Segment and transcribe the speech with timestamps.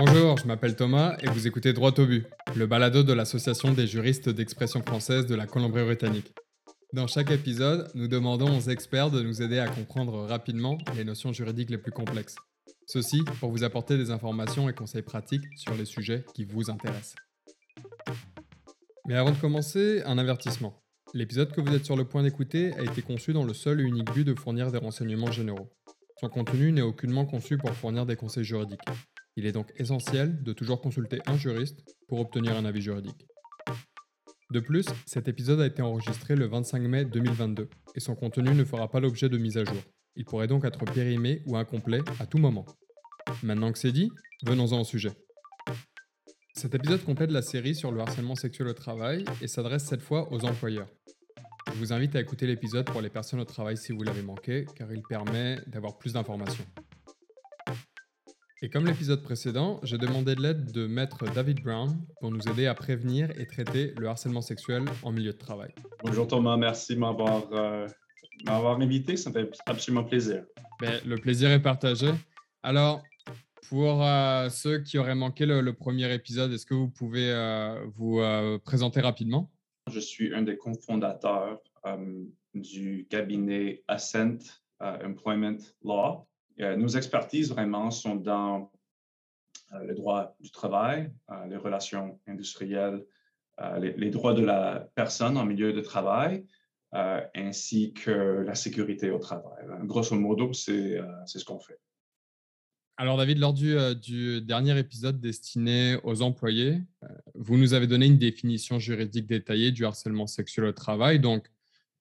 [0.00, 2.24] Bonjour, je m'appelle Thomas et vous écoutez Droit au but,
[2.54, 6.32] le balado de l'Association des juristes d'expression française de la Colombie-Britannique.
[6.92, 11.32] Dans chaque épisode, nous demandons aux experts de nous aider à comprendre rapidement les notions
[11.32, 12.36] juridiques les plus complexes.
[12.86, 17.16] Ceci pour vous apporter des informations et conseils pratiques sur les sujets qui vous intéressent.
[19.08, 20.80] Mais avant de commencer, un avertissement.
[21.12, 23.84] L'épisode que vous êtes sur le point d'écouter a été conçu dans le seul et
[23.84, 25.72] unique but de fournir des renseignements généraux.
[26.20, 28.78] Son contenu n'est aucunement conçu pour fournir des conseils juridiques.
[29.38, 33.28] Il est donc essentiel de toujours consulter un juriste pour obtenir un avis juridique.
[34.50, 38.64] De plus, cet épisode a été enregistré le 25 mai 2022 et son contenu ne
[38.64, 39.80] fera pas l'objet de mise à jour.
[40.16, 42.66] Il pourrait donc être périmé ou incomplet à tout moment.
[43.44, 44.10] Maintenant que c'est dit,
[44.44, 45.12] venons-en au sujet.
[46.54, 50.32] Cet épisode complète la série sur le harcèlement sexuel au travail et s'adresse cette fois
[50.32, 50.88] aux employeurs.
[51.72, 54.66] Je vous invite à écouter l'épisode pour les personnes au travail si vous l'avez manqué,
[54.74, 56.66] car il permet d'avoir plus d'informations.
[58.60, 62.66] Et comme l'épisode précédent, j'ai demandé de l'aide de maître David Brown pour nous aider
[62.66, 65.72] à prévenir et traiter le harcèlement sexuel en milieu de travail.
[66.02, 67.86] Bonjour Thomas, merci de m'avoir euh,
[68.48, 70.44] invité, ça me fait absolument plaisir.
[70.80, 72.08] Ben, le plaisir est partagé.
[72.64, 73.04] Alors,
[73.68, 78.20] pour euh, ceux qui auraient manqué le, premier épisode, est-ce que vous pouvez euh, vous
[78.64, 79.52] présenter rapidement?
[79.88, 81.60] Je suis un des cofondateurs
[82.54, 84.38] du cabinet Ascent
[84.80, 86.26] Employment Law.
[86.58, 88.70] Nos expertises vraiment sont dans
[89.80, 91.12] le droit du travail,
[91.48, 93.04] les relations industrielles,
[93.78, 96.46] les, droits de la personne en milieu de travail,
[96.92, 99.66] ainsi que la sécurité au travail.
[99.84, 101.78] Grosso modo, c'est ce qu'on fait.
[103.00, 108.06] Alors David, lors euh, du, dernier épisode destiné aux employés, euh, vous nous avez donné
[108.06, 111.20] une définition juridique détaillée du harcèlement sexuel au travail.
[111.20, 111.46] Donc,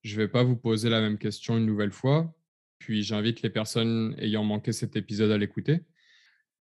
[0.02, 2.34] je ne vais pas vous poser la même question une nouvelle fois,
[2.80, 5.82] puis j'invite les personnes ayant manqué cet épisode à l'écouter.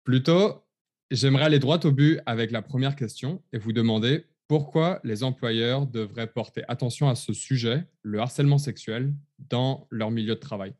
[0.03, 0.63] Plutôt,
[1.11, 5.87] j'aimerais aller droit au but avec la première question et vous demander pourquoi les employeurs
[5.87, 10.73] devraient porter attention à ce sujet, le harcèlement sexuel, dans leur milieu de travail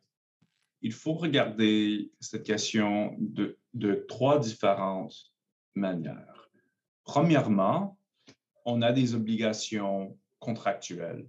[0.82, 3.58] il faut regarder cette question de,
[4.08, 5.34] trois différentes
[5.76, 6.50] manières.
[7.04, 8.00] Premièrement,
[8.66, 11.28] on a des obligations contractuelles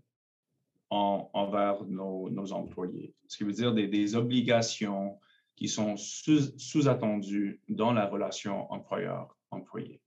[0.90, 5.18] envers nos, employés, ce qui veut dire des, obligations
[5.56, 10.00] qui sont sous-attendues dans la relation employeur-employé.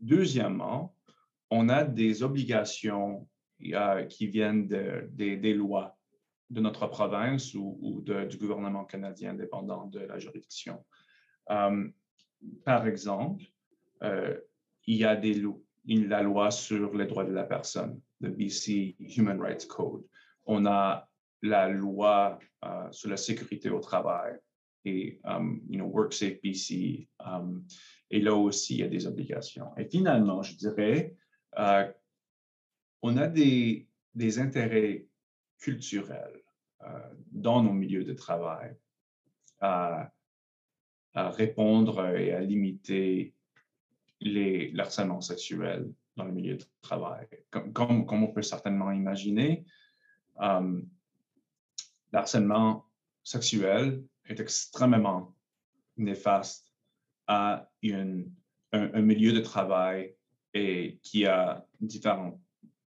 [0.00, 0.94] Deuxièmement,
[1.50, 3.28] on a des obligations
[3.72, 5.96] euh, qui viennent des lois
[6.50, 10.84] de notre province ou, du gouvernement canadien dépendant de la juridiction.
[11.50, 11.88] Euh,
[12.64, 13.44] par exemple,
[14.02, 14.38] euh,
[14.86, 15.34] il y a des
[15.86, 20.04] la loi sur les droits de la personne, le BC Human Rights Code.
[20.46, 21.08] On a
[21.42, 24.34] la loi euh, sur la sécurité au travail
[24.86, 27.08] et um, WorkSafe BC.
[27.20, 27.64] Um,
[28.10, 29.74] et là aussi, il y a des obligations.
[29.76, 31.14] Et finalement, je dirais,
[33.02, 35.06] on a des, des intérêts
[35.58, 36.42] culturels
[36.82, 36.98] euh,
[37.32, 38.76] dans nos milieux de travail
[39.60, 40.10] à,
[41.14, 43.34] répondre et à limiter
[44.24, 47.26] les, harcèlements sexuels dans le milieu de travail.
[47.50, 49.64] Comme, comme, on peut certainement imaginer,
[50.40, 50.80] euh,
[52.12, 52.86] l'harcèlement
[53.22, 55.34] sexuel est extrêmement
[55.96, 56.72] néfaste
[57.26, 58.32] à une,
[58.72, 60.14] un, milieu de travail
[60.52, 62.40] et qui a différentes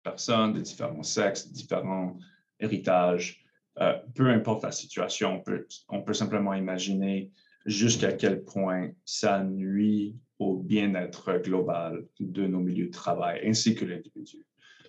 [0.02, 2.18] personnes de différents sexes, différents
[2.58, 3.42] héritages
[3.78, 7.30] euh, peu importe la situation, on peut, on peut simplement imaginer
[7.66, 13.84] jusqu'à quel point ça nuit au bien-être global de nos milieux de travail ainsi que
[13.84, 14.44] l'individu.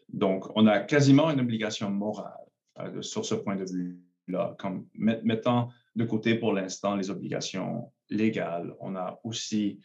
[0.09, 2.45] Donc, on a quasiment une obligation morale
[2.79, 8.75] euh, sur ce point de vue-là, comme mettant de côté pour l'instant les obligations légales.
[8.79, 9.79] On a aussi,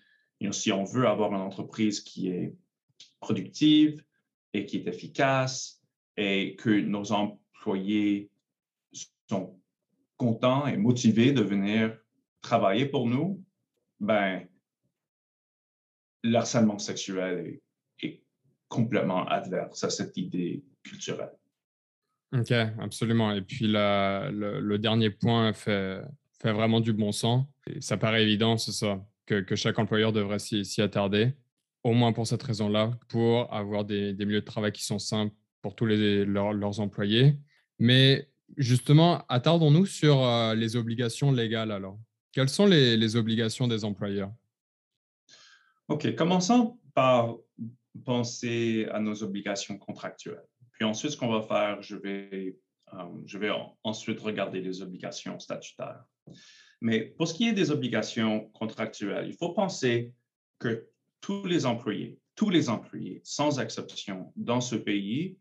[0.50, 2.54] si on veut avoir une entreprise qui est
[3.20, 4.02] productive
[4.54, 5.82] et qui est efficace
[6.16, 8.30] et que nos employés
[9.28, 9.58] sont
[10.16, 11.96] contents et motivés de venir
[12.40, 13.42] travailler pour nous,
[14.00, 14.46] ben,
[16.22, 17.60] l'harcèlement sexuel
[18.02, 18.22] est,
[18.68, 21.32] complètement adverse à cette idée culturelle.
[22.36, 23.32] OK, absolument.
[23.32, 26.02] Et puis le, dernier point fait,
[26.44, 27.46] vraiment du bon sens.
[27.80, 31.32] Ça paraît évident, c'est ça, que, chaque employeur devrait s'y attarder,
[31.82, 35.74] au moins pour cette raison-là, pour avoir des, milieux de travail qui sont simples pour
[35.74, 37.38] tous leurs employés.
[37.78, 41.98] Mais Justement, attardons-nous sur euh, les obligations légales alors.
[42.32, 44.32] Quelles sont les, obligations des employeurs?
[45.88, 47.36] OK, commençons par
[48.04, 50.46] penser à nos obligations contractuelles.
[50.72, 52.56] Puis ensuite, ce qu'on va faire, je vais,
[52.92, 53.50] euh, je vais
[53.82, 56.04] ensuite regarder les obligations statutaires.
[56.80, 60.12] Mais pour ce qui est des obligations contractuelles, il faut penser
[60.58, 60.88] que
[61.20, 65.36] tous les employés, tous les employés, sans exception, dans ce pays,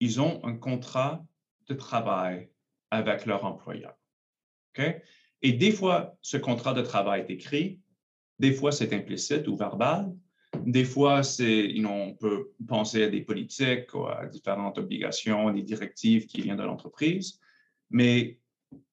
[0.00, 1.24] ils ont un contrat
[1.68, 2.50] de travail
[2.90, 3.94] avec leur employeur.
[5.42, 7.80] Et des fois, ce contrat de travail est écrit,
[8.38, 10.12] des fois, c'est implicite ou verbal,
[10.60, 16.26] des fois, c'est, on peut penser à des politiques ou à différentes obligations, des directives
[16.26, 17.40] qui viennent de l'entreprise,
[17.90, 18.38] mais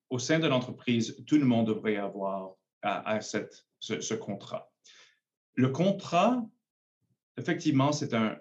[0.10, 4.72] au sein de l'entreprise, tout le monde devrait avoir à, cette, ce, contrat.
[5.54, 6.44] Le contrat,
[7.38, 8.38] effectivement, c'est un,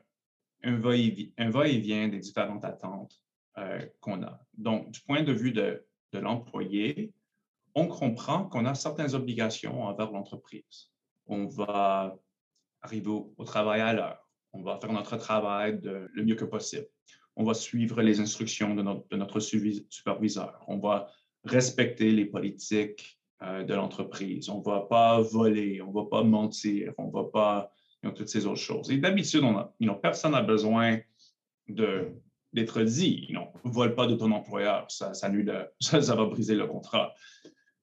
[0.63, 3.21] un va-et-vient des différentes attentes
[3.59, 4.41] euh, qu'on a.
[4.57, 7.13] Donc, du point de vue de, de l'employé,
[7.75, 10.91] on comprend qu'on a certaines obligations envers l'entreprise.
[11.27, 12.17] On va
[12.83, 14.29] arriver au, travail à l'heure.
[14.53, 16.87] On va faire notre travail le mieux que possible.
[17.37, 18.83] On va suivre les instructions de
[19.17, 20.65] notre, superviseur.
[20.67, 21.09] On va
[21.45, 24.49] respecter les politiques euh, de l'entreprise.
[24.49, 27.73] On ne va pas voler, on ne va pas mentir, on ne va pas
[28.15, 28.91] toutes ces autres choses.
[28.91, 30.99] Et d'habitude, on a, personne n'a besoin
[31.69, 33.29] d'être dit.
[33.31, 35.29] ne vole pas de ton employeur, ça, ça,
[36.15, 37.15] va briser le contrat.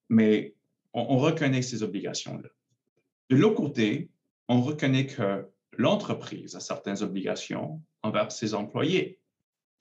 [0.10, 0.56] Mais
[0.94, 2.50] on, on reconnaît ces obligations-là.
[3.30, 4.10] De l'autre côté,
[4.48, 5.48] on reconnaît que
[5.78, 9.20] l'entreprise a certaines obligations envers ses employés.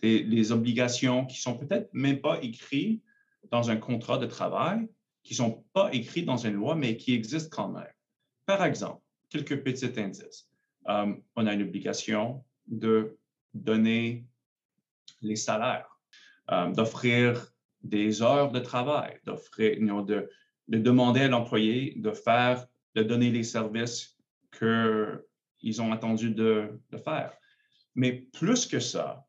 [0.00, 3.02] Des, des obligations qui sont peut-être même pas écrites
[3.50, 4.88] dans un contrat de travail,
[5.22, 7.92] qui sont pas écrites dans une loi, mais qui existent quand même.
[8.46, 9.00] Par exemple,
[9.30, 10.48] quelques petits indices.
[10.88, 13.16] Euh, on a une obligation de
[13.54, 14.26] donner
[15.22, 15.98] les salaires,
[16.50, 17.53] euh, d'offrir
[17.84, 19.34] des heures de travail, de,
[20.68, 24.16] de, demander à l'employé de faire, de donner les services
[24.58, 27.32] qu'ils ont attendu de faire.
[27.94, 29.24] Mais plus que ça,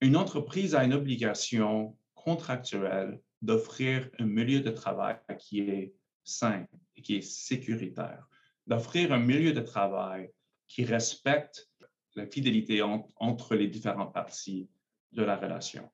[0.00, 5.94] une entreprise a une obligation contractuelle d'offrir un milieu de travail qui est
[6.24, 8.26] sain et qui est sécuritaire
[8.66, 10.30] d'offrir un milieu de travail
[10.66, 11.68] qui respecte
[12.14, 14.68] la fidélité entre les différentes parties
[15.12, 15.90] de la relation.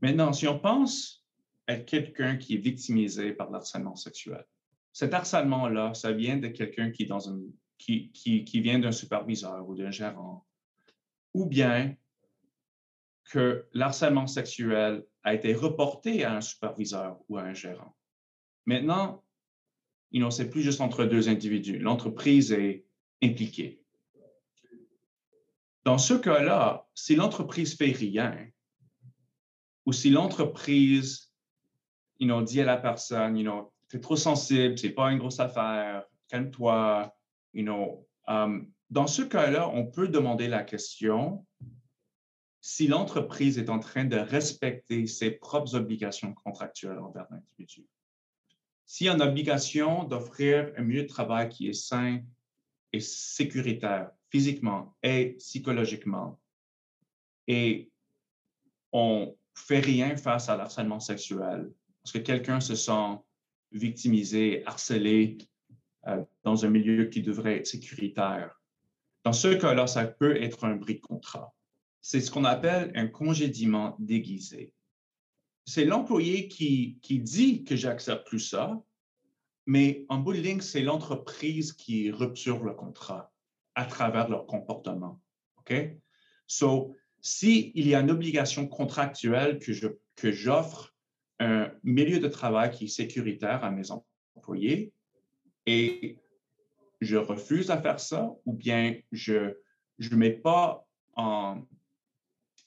[0.00, 1.26] Maintenant, si on pense
[1.66, 4.44] à quelqu'un qui est victimisé par l'harcèlement sexuel,
[4.92, 7.06] cet harcèlement-là, ça vient de quelqu'un qui,
[8.60, 10.46] vient d'un superviseur ou d'un gérant,
[11.34, 11.94] ou bien
[13.24, 17.94] que l'harcèlement sexuel a été reporté à un superviseur ou à un gérant.
[18.66, 19.22] Maintenant,
[20.10, 21.78] you know, c'est plus juste entre deux individus.
[21.78, 22.86] L'entreprise est
[23.22, 23.82] impliquée.
[25.84, 28.36] Dans ce cas-là, si l'entreprise fait rien,
[29.88, 31.32] ou si l'entreprise
[32.18, 35.40] you know, dit à la personne, you know, es trop sensible, c'est pas une grosse
[35.40, 37.10] affaire, calme-toi,
[37.54, 41.46] you know, um, dans ce cas-là, on peut demander la question
[42.60, 47.86] si l'entreprise est en train de respecter ses propres obligations contractuelles envers l'individu.
[48.84, 52.20] S'il y a une obligation d'offrir un milieu de travail qui est sain
[52.92, 56.38] et sécuritaire physiquement et psychologiquement,
[57.46, 57.90] et
[58.92, 61.70] on fait rien face à l'harcèlement sexuel,
[62.02, 63.18] parce que quelqu'un se sent
[63.72, 65.38] victimisé, harcelé
[66.06, 68.60] euh, dans un milieu qui devrait être sécuritaire.
[69.24, 71.54] Dans ce cas-là, ça peut être un bris de contrat.
[72.00, 74.72] C'est ce qu'on appelle un congédiement déguisé
[75.68, 78.82] c'est l'employé qui, dit que j'accepte plus ça,
[79.66, 83.30] mais en bout de ligne, c'est l'entreprise qui rupture le contrat
[83.74, 85.20] à travers leur comportement.
[85.58, 85.74] OK?
[86.46, 86.96] So,
[87.28, 89.72] s'il y a une obligation contractuelle que,
[90.16, 90.94] que j'offre
[91.38, 94.92] un milieu de travail qui est sécuritaire à mes employés
[95.66, 96.18] et
[97.00, 99.54] je refuse à faire ça ou bien je
[99.98, 101.62] ne mets pas en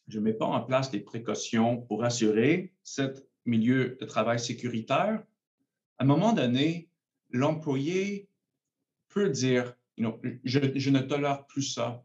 [0.07, 3.13] je mets pas en place des précautions pour assurer ce
[3.45, 5.23] milieu de travail sécuritaire,
[5.97, 6.89] à un moment donné,
[7.29, 8.27] l'employé
[9.07, 12.03] peut dire, je, ne tolère plus ça,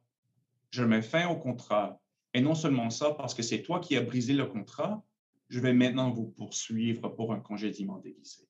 [0.71, 2.01] je mets fin au contrat.
[2.37, 5.03] Et non seulement ça, parce que c'est toi qui as brisé le contrat,
[5.49, 8.47] je vais maintenant vous poursuivre pour un congédiement déguisé.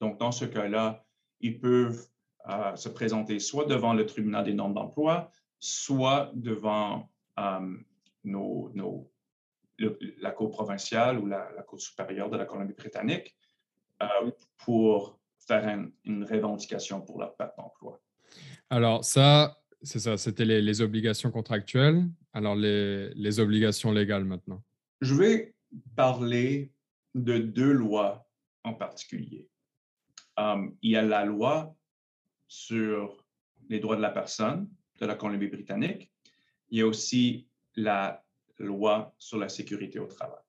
[0.00, 1.04] Donc, dans ce cas-là,
[1.40, 2.06] ils peuvent
[2.48, 7.10] euh, se présenter soit devant le tribunal des normes d'emploi, soit devant
[7.40, 7.78] euh,
[8.22, 13.36] la Cour provinciale ou la, Cour supérieure de la Colombie-Britannique
[14.02, 18.00] euh, pour faire une revendication pour leur perte d'emploi.
[18.70, 22.08] Alors ça, c'est ça, c'était les, obligations contractuelles.
[22.32, 24.62] Alors les, obligations légales maintenant.
[25.00, 25.54] Je vais
[25.94, 26.72] parler
[27.14, 28.26] de deux lois
[28.64, 29.48] en particulier.
[30.38, 31.76] Euh, il y a la loi
[32.48, 33.24] sur
[33.68, 34.68] les droits de la personne
[35.00, 36.10] de la Colombie-Britannique.
[36.70, 38.24] Il y a aussi la
[38.58, 40.40] loi sur la sécurité au travail.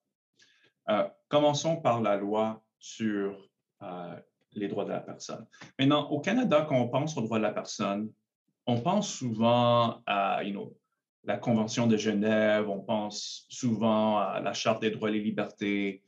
[0.90, 3.50] Euh, commençons par la loi sur
[3.82, 4.20] euh,
[4.54, 5.46] les droits de la personne.
[5.78, 8.12] Maintenant, au Canada, quand on pense aux droits de la personne,
[8.68, 10.42] on pense souvent à
[11.24, 16.04] la Convention de Genève, on pense souvent à la Charte des droits et libertés,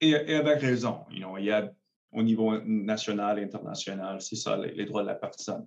[0.00, 1.04] et, avec raison.
[1.10, 1.72] il y a
[2.12, 5.64] au niveau national et international, c'est ça, les, droits de la personne.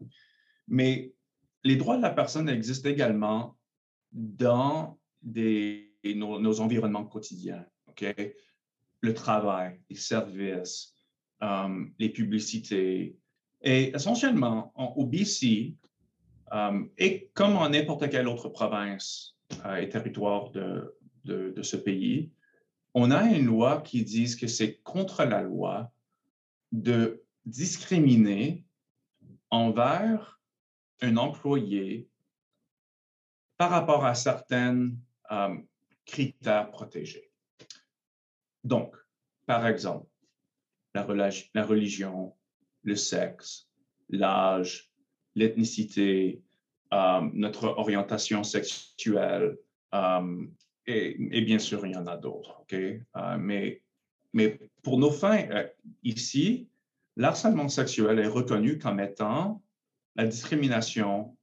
[0.67, 1.13] Mais
[1.63, 3.57] les droits de la personne existent également
[4.11, 7.65] dans nos, environnements quotidiens.
[9.01, 10.95] Le travail, les services,
[11.43, 13.17] euh, les publicités.
[13.61, 15.75] Et essentiellement, au BC,
[16.53, 19.35] euh, et comme en n'importe quelle autre province
[19.65, 20.93] euh, et territoire de,
[21.61, 22.31] ce pays,
[22.93, 25.91] on a une loi qui dit que c'est contre la loi
[26.71, 28.65] de discriminer
[29.49, 30.39] envers
[31.01, 32.09] un employé
[33.57, 34.91] par rapport à certains
[35.31, 35.57] euh,
[36.05, 37.29] critères protégés.
[38.63, 38.95] Donc,
[39.45, 40.07] par exemple,
[40.93, 42.35] la religion,
[42.83, 43.69] le sexe,
[44.09, 44.86] l'âge,
[45.37, 46.41] l'ethnicité,
[46.93, 49.57] euh, notre orientation sexuelle,
[49.93, 50.45] euh,
[50.85, 52.61] et, bien sûr, il y en a d'autres.
[52.61, 52.75] ok?
[53.39, 53.81] Mais
[54.33, 55.67] mais pour nos fins, euh,
[56.03, 56.69] ici,
[57.15, 59.63] l'harcèlement sexuel est reconnu comme étant
[60.15, 61.35] la discrimination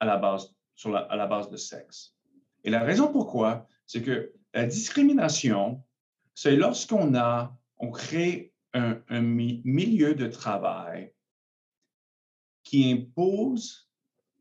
[0.00, 2.16] à la base, sur la, à la base de sexe.
[2.64, 5.82] Et la raison pourquoi, c'est que la discrimination,
[6.34, 11.12] c'est lorsqu'on a, on crée un, un milieu de travail
[12.70, 13.90] qui impose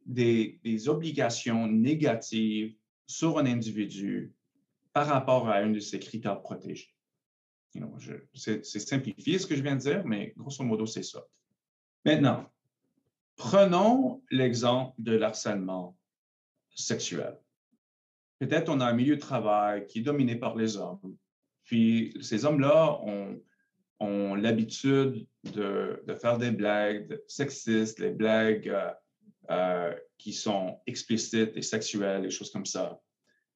[0.06, 2.76] des, obligations négatives
[3.08, 4.36] sur un individu
[4.94, 6.94] par rapport à un de ses critères protégés
[8.34, 11.24] c'est simplifié ce que je viens de dire, mais grosso modo, c'est ça.
[12.04, 12.52] Maintenant,
[13.36, 15.96] prenons l'exemple de l'harcèlement
[16.76, 17.40] sexuel.
[18.40, 21.16] Peut-être on a un milieu de travail qui est dominé par les hommes.
[21.64, 23.40] Puis ces hommes-là ont,
[24.00, 28.91] ont l'habitude de, de, faire des blagues sexistes, des blagues euh,
[29.51, 33.00] euh, qui sont explicites et sexuelles, des choses comme ça.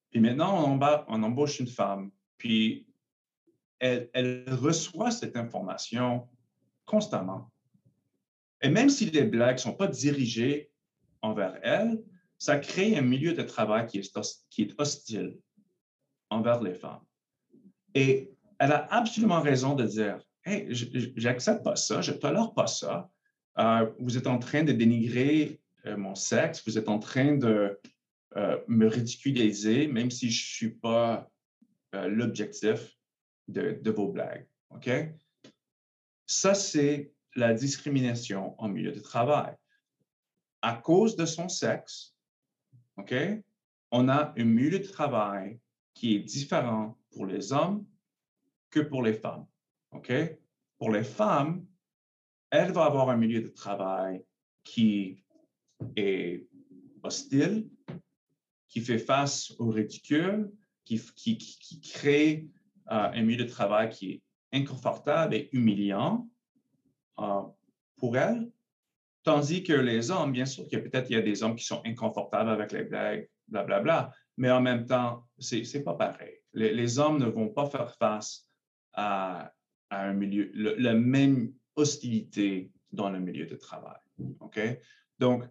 [0.09, 2.11] Puis maintenant, on, on embauche une femme.
[2.37, 2.87] Puis
[3.79, 6.27] elle, reçoit cette information
[6.85, 7.51] constamment.
[8.61, 10.71] Et même si les blagues ne sont pas dirigées
[11.21, 12.01] envers elle,
[12.37, 15.37] ça crée un milieu de travail qui est, qui est hostile
[16.29, 17.03] envers les femmes.
[17.93, 20.67] Et elle a absolument raison de dire, hey,
[21.15, 23.09] j'accepte pas ça, je tolère pas ça.
[23.59, 27.79] Euh, vous êtes en train de dénigrer euh, mon sexe, vous êtes en train de
[28.35, 31.29] euh, me ridiculiser, même si je ne suis pas
[31.93, 32.97] l'objectif
[33.47, 34.47] de, vos blagues.
[34.71, 34.89] OK?
[36.25, 39.53] Ça, c'est la discrimination en milieu de travail.
[40.63, 42.15] À cause de son sexe,
[42.97, 43.13] OK?
[43.91, 45.59] On a un milieu de travail
[45.93, 47.85] qui est différent pour les hommes
[48.71, 49.45] que pour les femmes.
[49.93, 50.11] OK?
[50.77, 51.65] Pour les femmes,
[52.49, 54.23] elle va avoir un milieu de travail
[54.63, 55.23] qui
[55.95, 56.47] est
[57.03, 57.69] hostile,
[58.67, 60.51] qui fait face au ridicule,
[60.85, 62.47] qui, qui, qui crée
[62.87, 64.21] un milieu de travail qui est
[64.53, 66.29] inconfortable et humiliant
[67.19, 67.41] euh,
[67.97, 68.51] pour elle.
[69.23, 71.81] Tandis que les hommes, bien sûr que peut-être il y a des hommes qui sont
[71.85, 76.39] inconfortables avec les blagues, blablabla, bla, bla, mais en même temps, c'est pas pareil.
[76.53, 78.47] Les, hommes ne vont pas faire face
[78.93, 79.51] à,
[80.01, 83.99] un milieu, la même hostilité dans le milieu de travail.
[84.39, 84.59] OK?
[85.19, 85.43] Donc,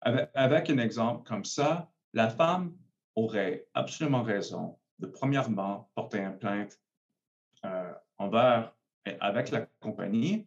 [0.00, 2.74] avec un exemple comme ça, la femme
[3.14, 6.80] aurait absolument raison de premièrement porter une plainte
[7.64, 8.74] euh, envers
[9.20, 10.46] avec la compagnie.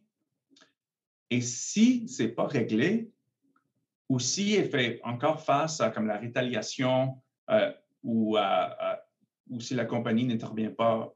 [1.30, 3.12] Et si ce n'est pas réglé,
[4.10, 7.72] ou si elle fait encore face à comme la rétaliation euh,
[8.04, 8.38] ou,
[9.60, 11.14] si la compagnie n'intervient pas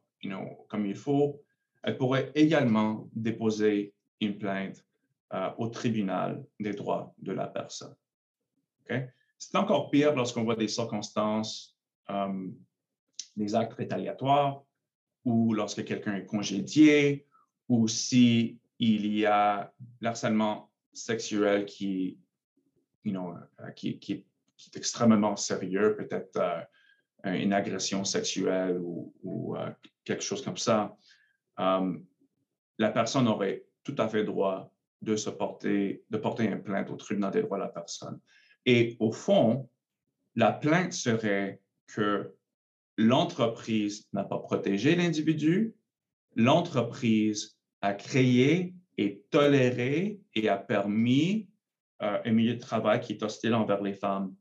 [0.68, 1.42] comme il faut,
[1.88, 4.86] elle pourrait également déposer une plainte
[5.34, 7.96] euh, au tribunal des droits de la personne.
[9.38, 11.78] C'est encore pire lorsqu'on voit des circonstances
[13.38, 14.64] des actes rétaliatoires
[15.24, 17.26] ou lorsque quelqu'un est congédié
[17.70, 22.18] ou s'il y a l'harcèlement sexuel qui,
[23.06, 29.70] euh, est extrêmement sérieux, peut-être euh, une agression sexuelle ou, euh,
[30.04, 30.96] quelque chose comme ça,
[31.58, 34.72] la personne aurait tout à fait droit
[35.02, 38.20] de se porter, de porter une plainte au tribunal des droits de la personne.
[38.66, 39.70] Et au fond,
[40.36, 42.36] la plainte serait que
[42.98, 45.76] l'entreprise n'a pas protégé l'individu,
[46.36, 51.50] l'entreprise a créé et toléré et a permis
[52.02, 54.36] euh, un milieu de travail qui est hostile envers les femmes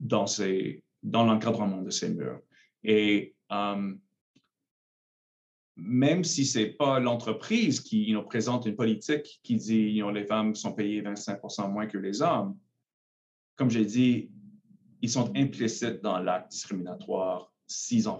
[0.00, 0.26] dans,
[1.02, 2.40] l'encadrement de ces murs.
[2.82, 3.94] Et euh,
[5.78, 10.54] même si ce n'est pas l'entreprise qui présente une politique qui dit que les femmes
[10.54, 12.58] sont payées 25 moins que les hommes,
[13.54, 14.30] comme j'ai dit,
[15.00, 18.18] ils sont implicites dans l'acte discriminatoire s'ils n'en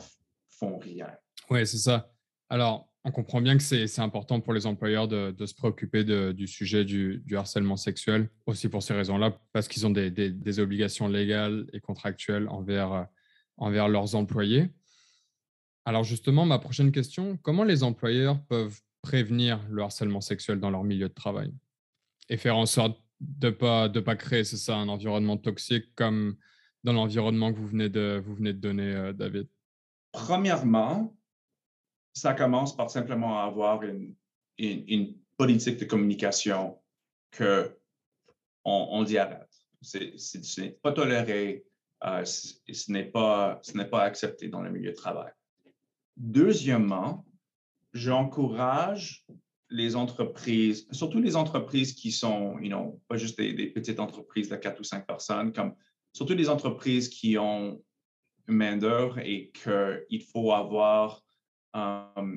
[0.48, 1.10] font rien.
[1.50, 2.12] Oui, c'est ça.
[2.48, 6.84] Alors, on comprend bien que c'est important pour les employeurs de, se préoccuper du sujet
[6.84, 12.48] du, harcèlement sexuel, aussi pour ces raisons-là, parce qu'ils ont des, obligations légales et contractuelles
[12.48, 13.06] envers,
[13.56, 14.70] envers leurs employés.
[15.88, 20.84] Alors justement, ma prochaine question, comment les employeurs peuvent prévenir le harcèlement sexuel dans leur
[20.84, 21.50] milieu de travail
[22.28, 26.36] et faire en sorte de pas, de pas créer, c'est ça, un environnement toxique comme
[26.84, 29.48] dans l'environnement que vous venez de, vous venez de donner, euh, David?
[30.12, 31.16] Premièrement,
[32.12, 34.14] ça commence par simplement avoir une,
[34.58, 36.78] une, politique de communication
[37.30, 37.74] que
[38.62, 39.48] on, dit arrête.
[39.80, 41.64] ce n'est pas toléré,
[42.04, 45.32] euh, ce n'est pas, ce pas accepté dans le milieu de travail.
[46.18, 47.24] Deuxièmement,
[47.92, 49.24] j'encourage
[49.70, 54.56] les entreprises, surtout les entreprises qui sont, you know, pas juste des, petites entreprises de
[54.56, 55.74] quatre ou cinq personnes, comme
[56.12, 57.80] surtout les entreprises qui ont
[58.48, 61.22] main-d'œuvre et qu'il faut avoir
[61.74, 62.34] un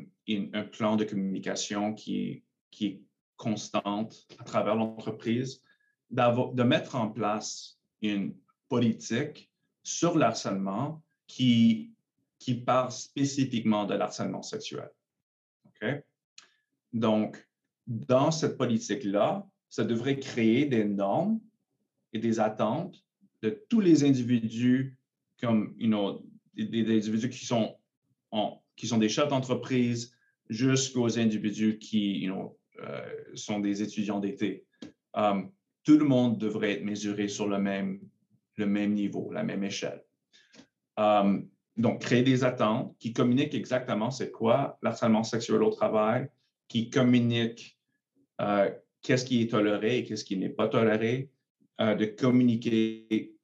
[0.71, 3.01] plan de communication qui, qui est
[3.37, 5.63] constante à travers l'entreprise,
[6.11, 8.35] de mettre en place une
[8.69, 9.49] politique
[9.81, 11.95] sur l'harcèlement qui
[12.41, 14.89] qui parle spécifiquement de l'harcèlement sexuel.
[16.91, 17.47] Donc,
[17.85, 21.39] dans cette politique-là, ça devrait créer des normes
[22.13, 23.05] et des attentes
[23.43, 24.97] de tous les individus,
[25.39, 25.75] comme
[26.55, 27.77] des, individus qui sont,
[28.75, 30.15] qui sont des chefs d'entreprise
[30.49, 34.65] jusqu'aux individus qui euh, sont des étudiants d'été.
[35.13, 35.51] Um,
[35.83, 38.01] tout le monde devrait être mesuré sur le même,
[38.57, 40.03] le même niveau, la même échelle.
[40.97, 46.29] Um, donc, créer des attentes qui communiquent exactement c'est quoi l'harcèlement sexuel au travail,
[46.67, 47.77] qui communiquent
[48.41, 48.69] euh,
[49.01, 51.29] qu'est-ce qui est toléré et qu'est-ce qui n'est pas toléré,
[51.79, 53.35] euh, de communiquer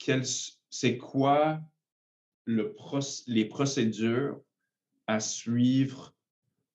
[0.70, 1.62] c'est quoi
[2.46, 2.76] le
[3.28, 4.42] les procédures
[5.08, 6.14] à suivre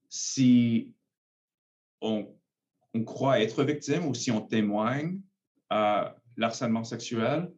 [0.09, 0.93] si
[2.01, 2.27] on,
[2.95, 5.21] on, croit être victime ou si on témoigne
[5.71, 7.51] à l'harcèlement sexuel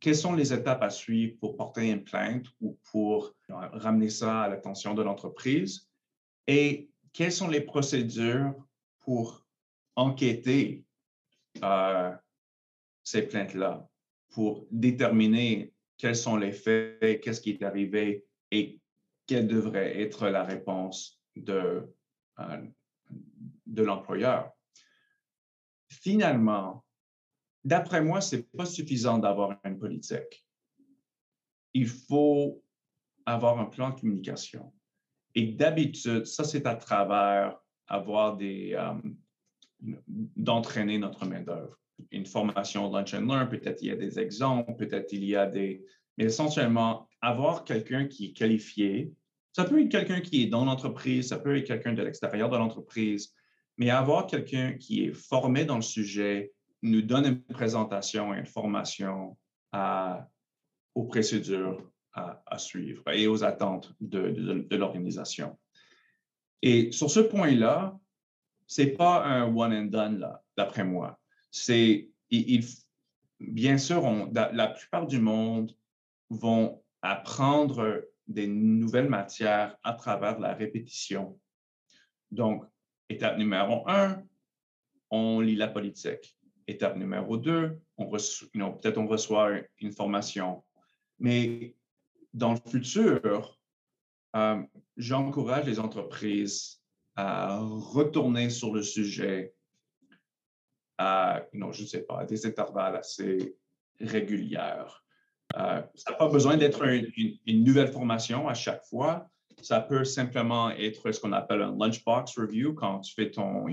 [0.00, 4.48] quelles sont les étapes à suivre pour porter une plainte ou pour ramener ça à
[4.48, 5.88] l'attention de l'entreprise?
[6.46, 8.54] Et quelles sont les procédures
[9.00, 9.46] pour
[9.96, 10.84] enquêter
[11.62, 12.12] euh,
[13.04, 13.88] ces plaintes-là,
[14.30, 18.80] pour déterminer quels sont les faits, qu'est-ce qui est arrivé et
[19.26, 21.86] quelle devrait être la réponse de,
[22.38, 22.66] euh,
[23.66, 24.50] de l'employeur?
[25.88, 26.84] Finalement,
[27.64, 30.46] D'après moi, ce n'est pas suffisant d'avoir une politique.
[31.74, 32.62] Il faut
[33.26, 34.72] avoir un plan de communication.
[35.34, 38.94] Et d'habitude, ça, c'est à travers avoir des, euh,
[40.36, 41.78] d'entraîner notre main-d'œuvre.
[42.10, 45.46] Une formation lunch and learn, peut-être il y a des exemples, peut-être il y a
[45.46, 45.84] des.
[46.16, 49.12] Mais essentiellement, avoir quelqu'un qui est qualifié,
[49.52, 52.56] ça peut être quelqu'un qui est dans l'entreprise, ça peut être quelqu'un de l'extérieur de
[52.56, 53.34] l'entreprise,
[53.76, 59.36] mais avoir quelqu'un qui est formé dans le sujet, nous donne une présentation une formation
[60.94, 65.58] aux procédures à, suivre et aux attentes de, l'organisation.
[66.62, 67.98] Et sur ce point-là,
[68.66, 71.18] ce n'est pas un one and done, d'après moi.
[71.50, 72.08] C'est,
[73.38, 75.72] bien sûr, la plupart du monde
[76.28, 81.38] vont apprendre des nouvelles matières à travers la répétition.
[82.30, 82.64] Donc,
[83.08, 84.22] étape numéro un,
[85.10, 86.36] on lit la politique.
[86.70, 90.64] Étape numéro deux, peut-être on reçoit une formation.
[91.18, 91.74] Mais
[92.32, 93.58] dans le futur,
[94.36, 94.62] euh,
[94.96, 96.80] j'encourage les entreprises
[97.16, 99.52] à retourner sur le sujet
[100.96, 103.56] à, je ne sais pas, à des intervalles assez
[104.00, 104.84] réguliers.
[105.56, 109.26] Euh, ça n'a pas besoin d'être une, nouvelle formation à chaque fois.
[109.62, 113.66] Ça peut simplement être ce qu'on appelle un lunchbox review quand tu fais ton,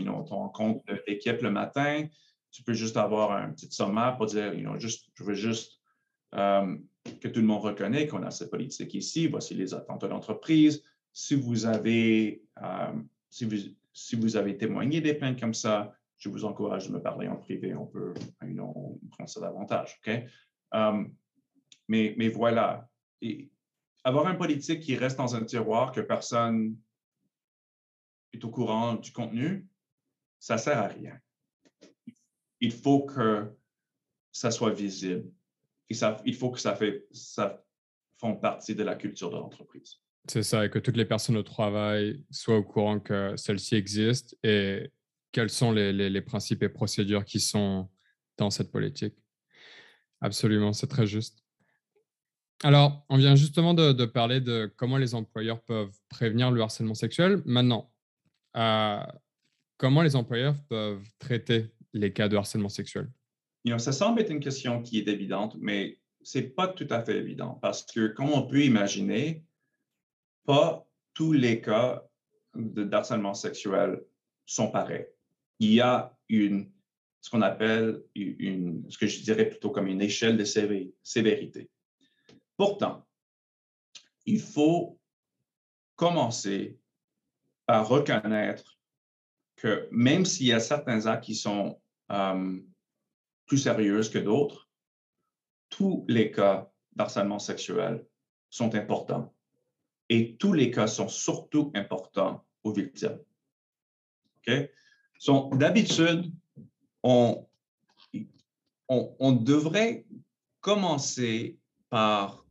[0.53, 2.07] compte d'équipe le matin
[2.57, 5.79] tu peux juste avoir un petit sommaire pour dire, juste, je veux juste
[6.33, 6.75] euh,
[7.21, 10.83] que tout le monde reconnaisse qu'on a cette politique ici, voici les attentes de l'entreprise.
[11.13, 12.93] Si vous avez, euh,
[13.29, 13.57] si, vous,
[13.93, 17.35] si vous avez témoigné des plaintes comme ça, je vous encourage de me parler en
[17.35, 18.15] privé, on peut
[19.11, 20.01] prendre ça davantage.
[20.73, 21.03] Euh,
[21.87, 22.89] mais, mais voilà.
[23.21, 23.51] Et
[24.03, 26.75] avoir un politique qui reste dans un tiroir que personne
[28.33, 29.67] est au courant du contenu,
[30.39, 31.21] ça ne sert à rien
[32.59, 33.45] il faut que
[34.31, 35.29] ça soit visible.
[35.89, 37.63] Il faut que ça, fait, ça
[38.17, 39.97] fasse partie de la culture de l'entreprise.
[40.27, 44.37] C'est ça, et que toutes les personnes au travail soient au courant que celle-ci existe
[44.43, 44.91] et
[45.31, 47.89] quels sont les, les, principes et procédures qui sont
[48.37, 49.15] dans cette politique.
[50.19, 51.43] Absolument, c'est très juste.
[52.63, 57.41] Alors, on vient justement de, parler de comment les employeurs peuvent prévenir le harcèlement sexuel.
[57.45, 57.93] Maintenant,
[58.57, 59.03] euh,
[59.77, 63.09] comment les employeurs peuvent traiter les cas de harcèlement sexuel?
[63.77, 67.17] ça semble être une question qui est évidente, mais ce n'est pas tout à fait
[67.17, 69.43] évident parce que, comme on peut imaginer,
[70.45, 72.07] pas tous les cas
[72.55, 74.01] de harcèlement sexuel
[74.45, 75.07] sont pareils.
[75.59, 76.71] Il y a une,
[77.21, 81.69] ce qu'on appelle une, ce que je dirais plutôt comme une échelle de sévérité.
[82.55, 83.05] Pourtant,
[84.25, 84.99] il faut
[85.95, 86.79] commencer
[87.65, 88.77] par reconnaître
[89.57, 92.59] que même s'il y a certains actes qui sont euh,
[93.45, 94.69] plus sérieux que d'autres,
[95.69, 98.05] tous les cas d'harcèlement sexuel
[98.49, 99.33] sont importants
[100.09, 103.19] et tous les cas sont surtout importants aux victimes.
[104.37, 104.69] OK?
[105.57, 106.31] D'habitude,
[107.03, 107.47] on,
[108.87, 110.05] on, devrait
[110.61, 111.57] commencer
[111.89, 112.45] par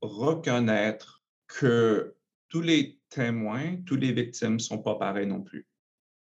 [0.00, 2.14] reconnaître que
[2.48, 5.66] tous les témoins, tous les victimes ne sont pas pareils non plus.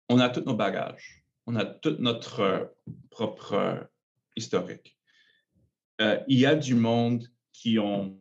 [0.08, 2.74] On a tous nos bagages, on a tout notre
[3.10, 3.88] propre
[4.34, 4.98] historique.
[6.00, 8.20] Euh, il y a du monde qui ont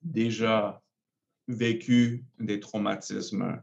[0.00, 0.82] déjà
[1.46, 3.62] vécu des traumatismes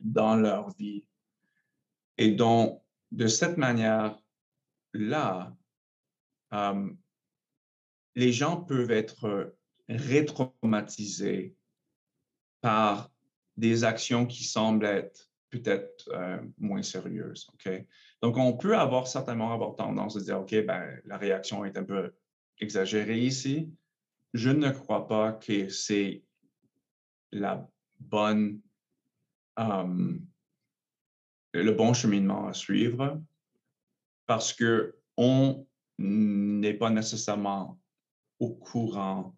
[0.00, 1.04] dans leur vie
[2.18, 5.56] et donc de cette manière-là,
[6.52, 6.90] euh,
[8.14, 9.56] les gens peuvent être
[9.88, 11.56] rétraumatisés
[12.60, 13.10] par
[13.56, 17.48] des actions qui semblent être peut-être euh, moins sérieuses.
[17.54, 17.84] OK?
[18.22, 21.84] Donc, on peut avoir certainement avoir tendance à dire, OK, ben, la réaction est un
[21.84, 22.12] peu
[22.60, 23.72] exagérée ici.
[24.34, 26.22] Je ne crois pas que c'est
[27.32, 27.66] la
[28.00, 28.60] bonne,
[29.56, 30.20] le
[31.72, 33.20] bon cheminement à suivre
[34.26, 35.66] parce que on
[35.98, 37.80] n'est pas nécessairement
[38.38, 39.34] au courant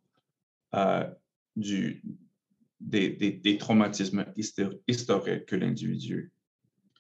[0.75, 1.09] euh,
[1.57, 2.03] du,
[2.81, 6.33] des, traumatismes historiques que l'individu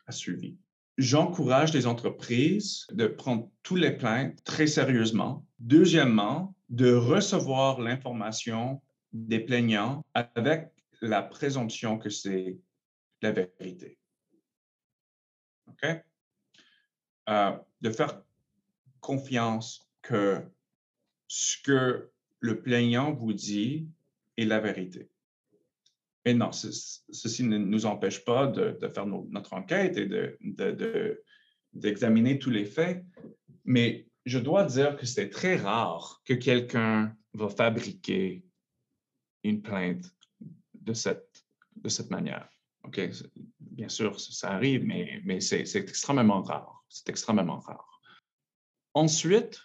[0.06, 0.56] a suivis.
[0.98, 5.46] J'encourage les entreprises de prendre tous les plaintes très sérieusement.
[5.58, 12.58] Deuxièmement, de recevoir l'information des plaignants avec la présomption que c'est
[13.22, 13.98] la vérité.
[15.68, 15.88] OK?
[17.28, 18.22] Euh, de faire
[19.00, 20.42] confiance que
[21.28, 23.88] ce que le plaignant vous dit
[24.36, 25.08] est la vérité.
[26.24, 30.09] Mais non, ceci ne nous empêche pas de, faire notre enquête et
[31.72, 33.04] d'examiner de, tous les faits,
[33.64, 38.44] mais je dois dire que c'est très rare que quelqu'un va fabriquer
[39.44, 40.14] une plainte
[40.74, 41.44] de cette,
[41.76, 42.48] de cette manière.
[43.61, 46.85] Bien sûr, ça arrive, mais, mais c'est extrêmement rare.
[46.88, 48.00] C'est extrêmement rare.
[48.94, 49.61] Ensuite,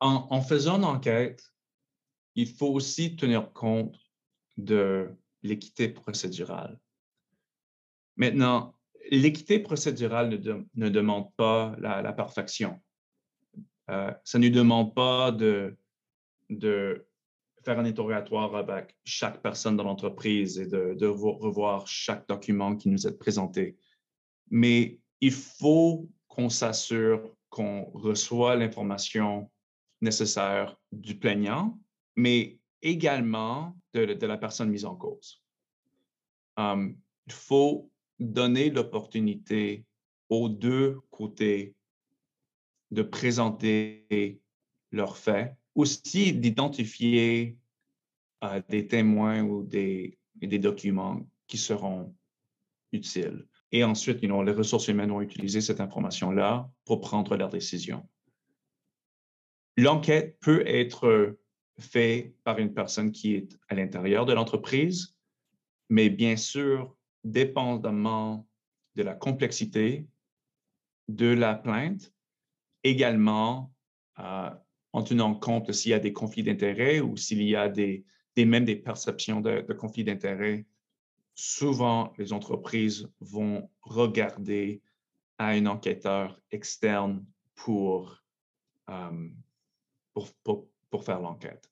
[0.00, 1.42] en, en faisant une enquête,
[2.34, 3.98] il faut aussi tenir compte
[4.58, 6.78] de l'équité procédurale.
[8.16, 8.74] Maintenant,
[9.10, 10.30] l'équité procédurale
[10.74, 12.80] ne, demande pas la, la perfection.
[13.90, 15.76] Euh, ça ne demande pas de,
[16.50, 17.06] de
[17.64, 22.88] faire un interrogatoire avec chaque personne dans l'entreprise et de, de, revoir chaque document qui
[22.88, 23.76] nous est présenté.
[24.50, 29.50] Mais il faut qu'on s'assure qu'on reçoit l'information
[30.00, 31.78] nécessaire du plaignant,
[32.16, 35.42] mais également de, la personne mise en cause.
[36.58, 39.84] Il faut donner l'opportunité
[40.28, 41.74] aux deux côtés
[42.90, 44.40] de présenter
[44.92, 47.58] leurs faits aussi d'identifier
[48.42, 52.14] euh, des témoins ou des, documents qui seront
[52.92, 53.46] utiles.
[53.72, 58.08] Et ensuite, les ressources humaines vont utiliser cette information-là pour prendre leurs décisions.
[59.76, 61.36] L'enquête peut être
[61.78, 65.16] faite par une personne qui est à l'intérieur de l'entreprise,
[65.88, 68.46] mais bien sûr, dépendamment
[68.94, 70.06] de la complexité
[71.08, 72.12] de la plainte,
[72.82, 73.72] également
[74.18, 74.50] euh,
[74.92, 78.04] en tenant compte s'il y a des conflits d'intérêts ou s'il y a des,
[78.36, 80.66] même des perceptions de, conflits d'intérêts,
[81.34, 84.82] souvent les entreprises vont regarder
[85.38, 88.22] à un enquêteur externe pour,
[88.88, 89.28] euh,
[90.42, 90.66] pour,
[91.04, 91.70] faire l'enquête.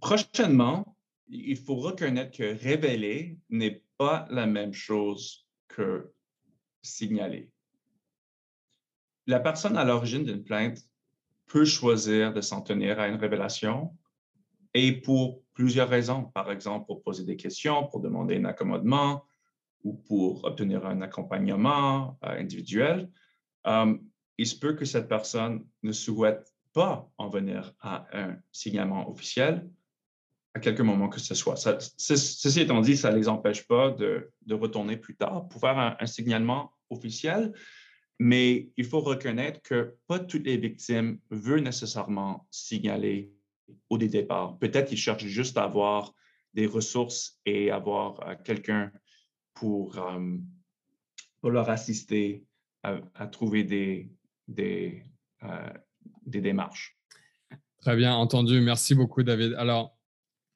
[0.00, 0.96] Prochainement,
[1.28, 6.12] il faut reconnaître que révéler n'est pas la même chose que
[6.82, 7.50] signaler.
[9.26, 10.78] La personne à l'origine d'une plainte
[11.46, 13.96] peut choisir de s'en tenir à une révélation.
[14.74, 19.24] Et pour plusieurs raisons, par exemple pour poser des questions, pour demander un accommodement
[19.82, 23.10] ou pour obtenir un accompagnement euh, individuel,
[23.66, 23.96] euh,
[24.38, 29.68] il se peut que cette personne ne souhaite pas en venir à un signalement officiel
[30.54, 31.56] à quelque moment que ce soit.
[31.56, 36.06] ceci étant dit, ça ne les empêche pas de, retourner plus tard pour faire un,
[36.06, 37.52] signalement officiel,
[38.18, 43.32] mais il faut reconnaître que pas toutes les victimes veulent nécessairement signaler
[43.90, 44.58] au départ.
[44.58, 46.14] Peut-être qu'ils cherchent juste à avoir
[46.54, 48.90] des ressources et avoir euh, quelqu'un
[49.54, 50.36] pour, euh,
[51.40, 52.44] pour, leur assister
[52.82, 54.10] à, trouver des,
[54.46, 55.02] des,
[55.42, 55.72] euh,
[56.26, 56.96] des démarches.
[57.80, 58.60] Très bien entendu.
[58.60, 59.54] Merci beaucoup, David.
[59.54, 59.96] Alors,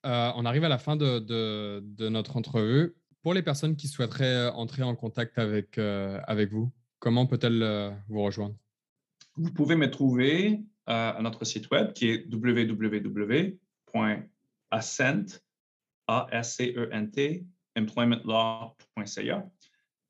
[0.04, 2.94] on arrive à la fin de, de, notre entrevue.
[3.22, 8.56] Pour les personnes qui souhaiteraient entrer en contact avec, avec vous, comment peut-elles vous rejoindre?
[9.36, 13.58] Vous pouvez me trouver à notre site web qui est www.ascent,
[16.08, 17.46] A-S-C-E-N-T,
[17.78, 19.50] employmentlaw.ca.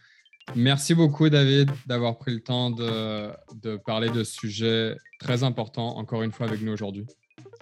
[0.55, 6.23] Merci beaucoup, David, d'avoir pris le temps de, parler de ce sujet très important, encore
[6.23, 7.05] une fois, avec nous aujourd'hui.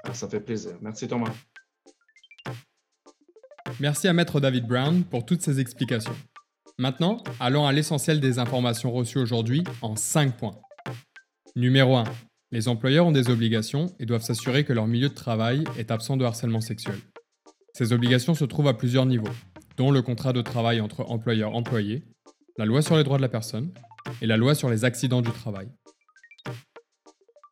[0.03, 0.77] Ah, ça fait plaisir.
[0.81, 1.33] Merci, Thomas.
[3.79, 6.15] Merci à Maître David Brown pour toutes ces explications.
[6.77, 10.57] Maintenant, allons à l'essentiel des informations reçues aujourd'hui en 5 points.
[11.55, 12.03] Numéro 1.
[12.53, 16.15] Les employeurs ont des obligations et doivent s'assurer que leur milieu de travail est absent
[16.15, 16.95] de harcèlement sexuel.
[17.73, 19.33] Ces obligations se trouvent à plusieurs niveaux,
[19.75, 22.05] dont le contrat de travail entre employeur-employé,
[22.57, 23.73] la loi sur les droits de la personne
[24.21, 25.67] et la loi sur les accidents du travail.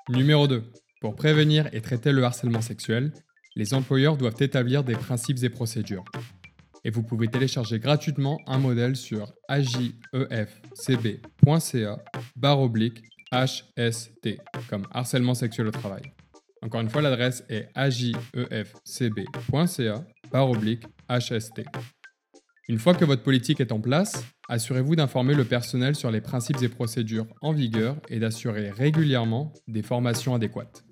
[0.07, 0.63] Numéro 2.
[1.01, 3.11] Pour prévenir et traiter le harcèlement sexuel,
[3.57, 6.05] les employeurs doivent établir des principes et procédures.
[6.85, 9.33] Et vous pouvez télécharger gratuitement un modèle sur
[12.61, 13.03] oblique
[13.35, 16.03] HST, comme harcèlement sexuel au travail.
[16.61, 18.15] Encore une fois, l'adresse est ajefcb.ca
[20.31, 21.63] barre oblique HST.
[22.67, 26.63] Une fois que votre politique est en place, assurez-vous d'informer le personnel sur les principes
[26.63, 30.83] et procédures en vigueur et d'assurer régulièrement des formations adéquates.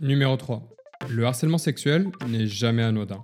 [0.00, 0.66] Numéro 3.
[1.10, 3.22] Le harcèlement sexuel n'est jamais anodin.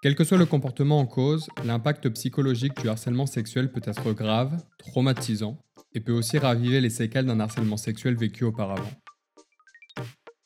[0.00, 4.62] Quel que soit le comportement en cause, l'impact psychologique du harcèlement sexuel peut être grave,
[4.78, 5.60] traumatisant,
[5.98, 8.90] et peut aussi raviver les séquelles d'un harcèlement sexuel vécu auparavant.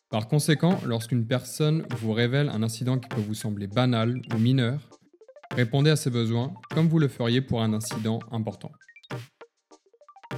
[0.09, 4.89] Par conséquent, lorsqu'une personne vous révèle un incident qui peut vous sembler banal ou mineur,
[5.55, 8.73] Répondez à ces besoins comme vous le feriez pour un incident important.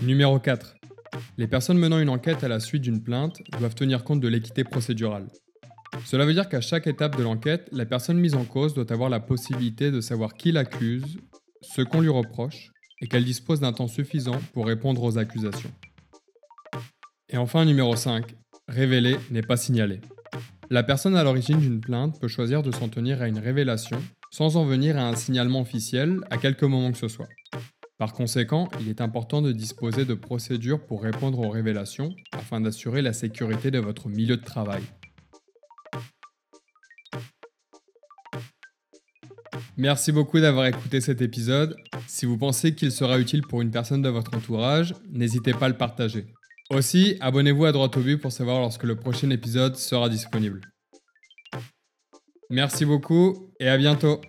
[0.03, 0.74] Numéro 4.
[1.38, 4.64] Les personnes menant une enquête à la suite d'une plainte doivent tenir compte de l'équité
[4.64, 5.29] procédurale.
[6.05, 9.09] Cela veut dire qu'à chaque étape de l'enquête, la personne mise en cause doit avoir
[9.09, 11.16] la possibilité de savoir qui l'accuse,
[11.62, 12.72] ce qu'on lui reproche,
[13.05, 15.71] et qu'elle dispose d'un temps suffisant pour répondre aux accusations.
[17.29, 18.25] Et enfin, numéro 5.
[18.67, 20.01] Révéler n'est pas signaler.
[20.71, 24.57] La personne à l'origine d'une plainte peut choisir de s'en tenir à une révélation sans
[24.57, 27.29] en venir à un signalement officiel à quelque moment que ce soit.
[27.99, 33.03] Par conséquent, il est important de disposer de procédures pour répondre aux révélations afin d'assurer
[33.03, 34.83] la sécurité de votre milieu de travail.
[39.77, 41.77] Merci beaucoup d'avoir écouté cet épisode.
[42.07, 45.69] Si vous pensez qu'il sera utile pour une personne de votre entourage, n'hésitez pas à
[45.69, 46.27] le partager.
[46.71, 50.61] Aussi, abonnez-vous à Droite au but pour savoir lorsque le prochain épisode sera disponible.
[52.51, 54.21] Merci beaucoup et à bientôt.